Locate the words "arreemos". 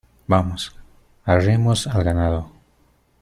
1.25-1.85